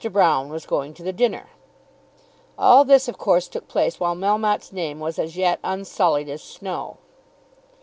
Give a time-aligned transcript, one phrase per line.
[0.09, 1.49] Broune was going to the dinner.
[2.57, 6.97] All this of course took place while Melmotte's name was as yet unsullied as snow.